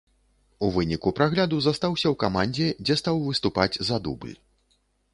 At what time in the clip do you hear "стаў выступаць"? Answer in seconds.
3.05-3.73